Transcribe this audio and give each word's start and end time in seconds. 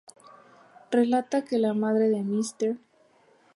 Relata 0.89 1.45
que 1.45 1.59
la 1.59 1.75
madre 1.75 2.09
de 2.09 2.23
Mrs. 2.23 2.79